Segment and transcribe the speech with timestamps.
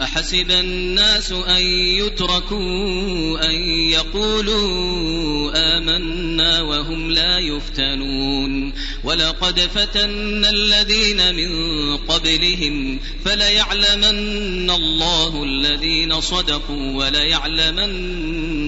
[0.01, 1.61] أحسب الناس أن
[2.05, 3.55] يتركوا أن
[3.89, 8.73] يقولوا آمنا وهم لا يفتنون.
[9.03, 11.51] ولقد فتنا الذين من
[11.97, 18.52] قبلهم فليعلمن الله الذين صدقوا وليعلمن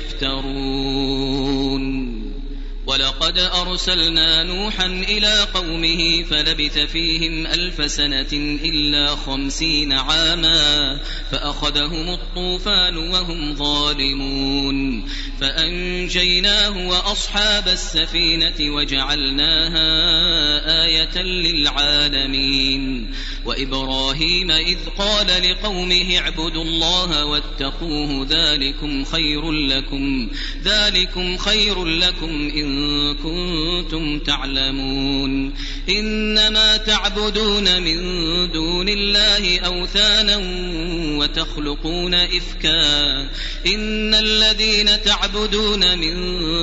[0.00, 1.84] يفترون
[2.90, 8.32] ولقد أرسلنا نوحا إلى قومه فلبث فيهم ألف سنة
[8.64, 10.98] إلا خمسين عاما
[11.30, 15.08] فأخذهم الطوفان وهم ظالمون
[15.40, 19.86] فأنجيناه وأصحاب السفينة وجعلناها
[20.84, 23.10] آية للعالمين
[23.44, 30.28] وإبراهيم إذ قال لقومه اعبدوا الله واتقوه ذلكم خير لكم
[30.64, 32.79] ذلكم خير لكم إن
[33.22, 35.54] كنتم تعلمون.
[35.88, 37.98] إنما تعبدون من
[38.52, 40.36] دون الله أوثانا
[41.18, 43.20] وتخلقون إفكا.
[43.66, 46.14] إن الذين تعبدون من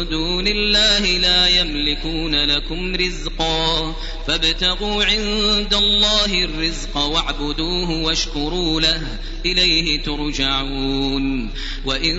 [0.09, 3.95] دون الله لا يملكون لكم رزقا.
[4.27, 9.01] فابتغوا عند الله الرزق واعبدوه واشكروا له
[9.45, 11.49] إليه ترجعون.
[11.85, 12.17] وإن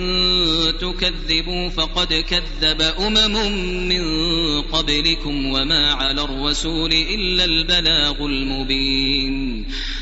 [0.81, 3.35] تكذبوا فقد كذب أمم
[3.89, 4.01] من
[4.61, 9.65] قبلكم وما على الرسول إلا البلاغ المبين.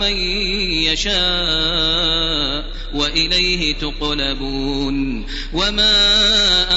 [0.00, 0.16] من
[0.86, 2.64] يشاء
[2.94, 5.96] وإليه تقلبون وما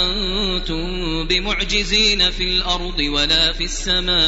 [0.05, 4.19] أنتم بمعجزين في الأرض ولا في السماء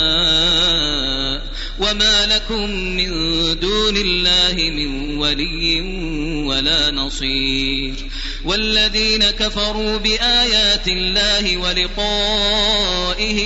[1.80, 3.10] وما لكم من
[3.60, 5.82] دون الله من ولي
[6.46, 7.96] ولا نصير
[8.46, 13.40] والذين كفروا بآيات الله ولقائه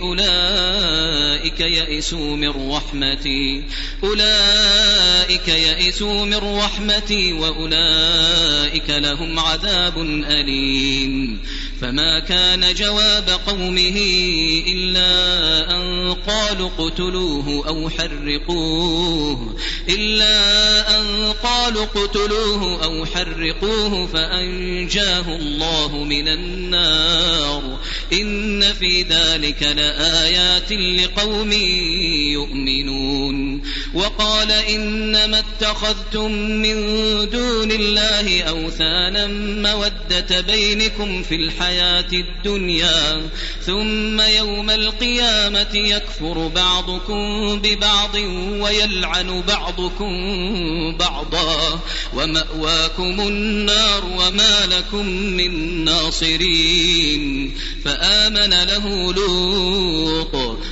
[0.00, 3.64] أولئك يئسوا من رحمتي
[4.04, 11.40] أولئك يئسوا من رحمتي وأولئك لهم عذاب أليم.
[11.80, 13.98] فما كان جواب قومه
[14.66, 15.10] إلا
[15.76, 19.56] أن قالوا اقتلوه أو حرقوه.
[19.88, 27.78] إلا أن قالوا اقتلوه أو حرقوه فأنجاه الله من النار.
[28.12, 31.52] إن في ذلك لآيات لقوم
[32.32, 33.62] يؤمنون.
[33.94, 36.76] وقال إنما اتخذتم من
[37.30, 39.26] دون الله أوثانا
[39.62, 43.28] مودة بينكم في الحياة الحياة الدنيا
[43.66, 48.14] ثم يوم القيامة يكفر بعضكم ببعض
[48.60, 50.12] ويلعن بعضكم
[50.96, 51.80] بعضا.
[52.14, 57.54] ومأواكم النار وما لكم من ناصرين.
[57.84, 60.47] فآمن له لوط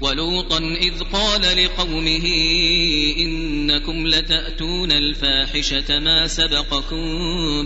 [0.00, 2.26] ولوطا إذ قال لقومه
[3.68, 7.06] إنكم لتأتون الفاحشة ما سبقكم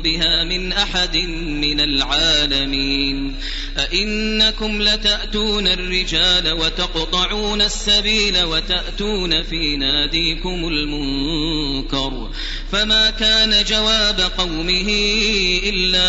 [0.01, 1.17] بها من أحد
[1.63, 3.37] من العالمين.
[3.79, 12.31] أئنكم لتأتون الرجال وتقطعون السبيل وتأتون في ناديكم المنكر.
[12.73, 14.89] فما كان جواب قومه
[15.65, 16.09] إلا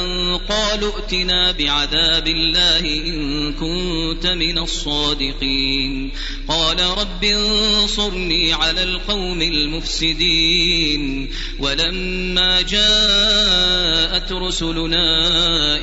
[0.00, 6.12] أن قالوا ائتنا بعذاب الله إن كنت من الصادقين.
[6.48, 15.06] قال رب انصرني على القوم المفسدين ولما جاءت رسلنا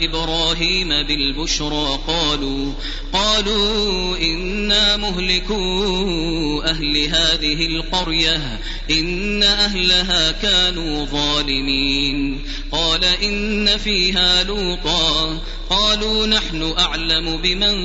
[0.04, 2.74] إبراهيم بالبشرى قالوا
[3.14, 8.60] قالوا إنا مهلكو أهل هذه القرية
[8.92, 12.42] إن أهلها كانوا ظالمين
[12.72, 17.76] قال إن فيها لوطا قالوا نحن أعلم بمن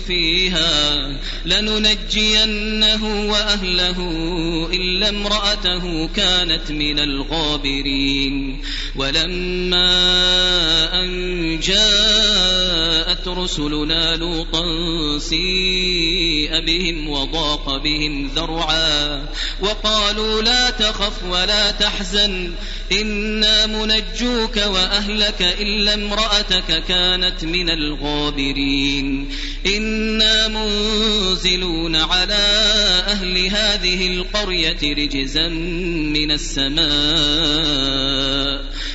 [0.00, 1.08] فيها.
[1.44, 3.98] لننجينه وأهله
[4.72, 8.62] إلا امرأته كانت من الغابرين.
[8.96, 9.88] ولما
[11.04, 11.60] أن
[13.28, 14.64] رسلنا لوطا
[15.18, 19.26] سيء بهم وضاق بهم ذرعا
[19.60, 22.52] وقالوا لا تخف ولا تحزن
[22.92, 29.30] إنا منجوك وأهلك إلا امرأتك كانت من الغابرين.
[29.66, 32.34] إنا منزلون على
[33.08, 36.88] أهل هذه القرية رجزا من السماء.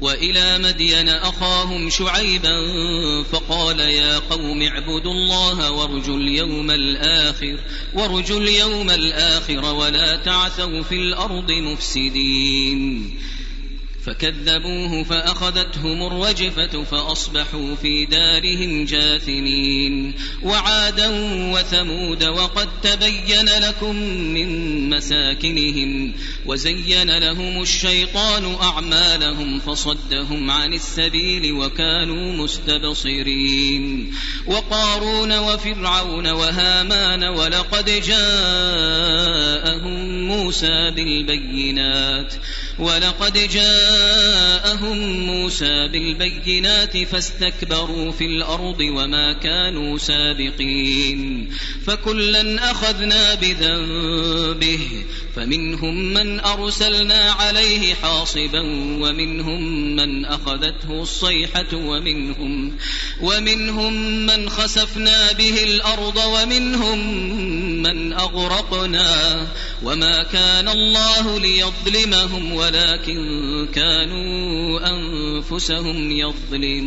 [0.00, 2.56] وإلى مدين أخاهم شعيبا
[3.32, 7.58] فقال يا قوم اعبدوا الله وارجوا اليوم الآخر
[7.94, 13.14] وارجوا اليوم الآخر ولا تعثوا في الأرض مفسدين.
[14.06, 21.08] فكذبوه فأخذتهم الرجفة فأصبحوا في دارهم جاثمين وعادا
[21.52, 26.12] وثمود وقد تبين لكم من مساكنهم
[26.46, 34.14] وزين لهم الشيطان أعمالهم فصدهم عن السبيل وكانوا مستبصرين
[34.46, 39.76] وقارون وفرعون وهامان ولقد جاءهم
[40.28, 42.34] موسى بالبينات
[42.78, 51.50] ولقد جاءهم موسى بالبينات فاستكبروا في الأرض وما كانوا سابقين
[51.86, 54.80] فكلا أخذنا بذنبه
[55.36, 58.60] فمنهم من أرسلنا عليه حاصبا
[59.00, 59.62] ومنهم
[59.96, 62.76] من أخذته الصيحة ومنهم
[63.20, 63.92] ومنهم
[64.26, 66.98] من خسفنا به الأرض ومنهم
[67.82, 69.46] من أغرقنا
[69.82, 76.86] وما كان الله ليظلمهم ولكن كانوا أنفسهم يظلمون.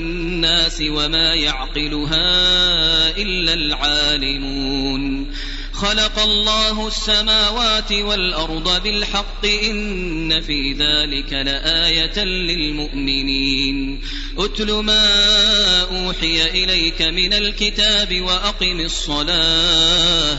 [0.01, 2.27] الناس وما يعقلها
[3.17, 5.31] إلا العالمون.
[5.73, 14.01] خلق الله السماوات والأرض بالحق إن في ذلك لآية للمؤمنين.
[14.37, 15.07] أتل ما
[15.81, 20.37] أوحي إليك من الكتاب وأقم الصلاة.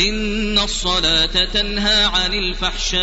[0.00, 3.00] إن الصلاة تنهى عن الفحشاء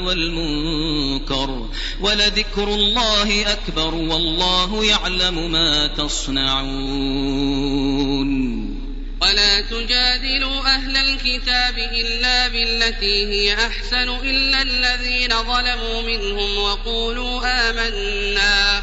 [0.00, 1.68] والمنكر
[2.00, 7.28] ولذكر الله أكبر والله يعلم ما تصنعون
[9.22, 18.82] ولا تجادلوا أهل الكتاب إلا بالتي هي أحسن إلا الذين ظلموا منهم وقولوا آمنا.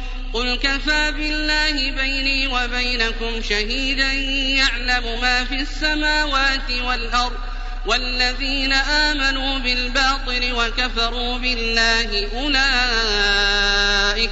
[0.33, 4.13] قل كفى بالله بيني وبينكم شهيدا
[4.57, 7.37] يعلم ما في السماوات والأرض
[7.85, 12.57] والذين آمنوا بالباطل وكفروا بالله أولئك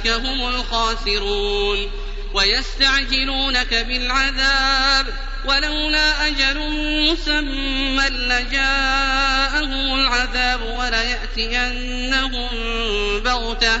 [0.08, 1.90] هم الخاسرون
[2.34, 5.06] ويستعجلونك بالعذاب
[5.44, 6.58] ولولا أجل
[7.10, 12.48] مسمى لجاءهم العذاب وليأتينهم
[13.24, 13.80] بغتة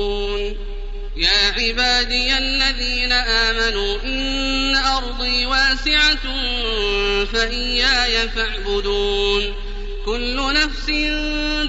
[1.61, 6.23] عبادي الذين آمنوا إن أرضي واسعة
[7.25, 9.53] فإياي فاعبدون.
[10.05, 10.89] كل نفس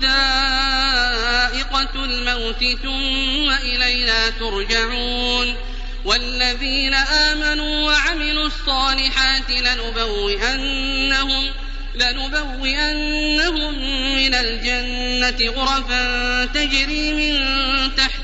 [0.02, 5.56] ذائقة الموت ثم إلينا ترجعون.
[6.04, 11.50] والذين آمنوا وعملوا الصالحات لنبوئنهم
[11.94, 13.74] لنبوئنهم
[14.16, 17.36] من الجنة غرفا تجري من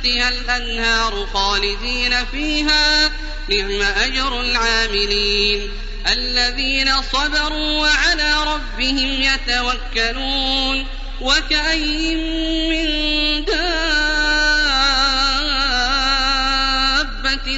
[0.02, 3.10] تحتها الأنهار خالدين فيها
[3.48, 5.70] نعم أجر العاملين.
[6.12, 10.86] الذين صبروا وعلى ربهم يتوكلون.
[11.20, 12.14] وكأي
[12.70, 12.88] من
[13.44, 13.58] دابة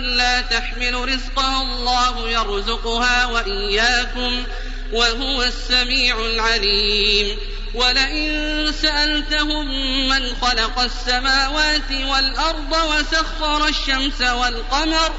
[0.00, 4.44] لا تحمل رزقها الله يرزقها وإياكم
[4.92, 7.38] وهو السميع العليم.
[7.74, 9.68] ولئن سألتهم
[10.08, 15.12] من خلق السماوات والأرض وسخر الشمس والقمر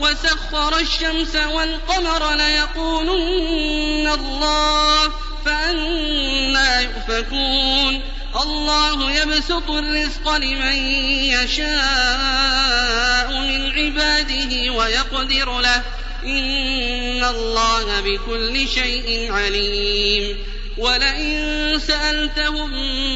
[0.00, 5.12] وسخر الشمس والقمر ليقولن الله
[5.44, 8.02] فأنا يؤفكون.
[8.42, 10.76] الله يبسط الرزق لمن
[11.24, 15.82] يشاء من عباده ويقدر له.
[16.24, 20.51] إن الله بكل شيء عليم.
[20.78, 22.70] ولئن سألتهم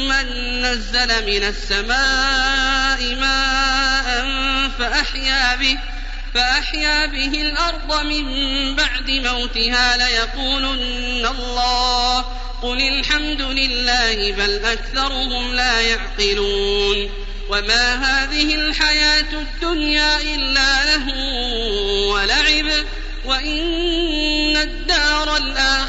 [0.08, 0.26] من
[0.62, 4.28] نزل من السماء ماء
[4.78, 5.78] فأحيا به
[6.34, 8.26] فأحيا به الأرض من
[8.76, 12.24] بعد موتها ليقولن الله
[12.62, 17.10] قل الحمد لله بل أكثرهم لا يعقلون
[17.48, 21.06] وما هذه الحياة الدنيا إلا له
[22.08, 22.84] ولعب
[23.24, 25.36] وإن الدار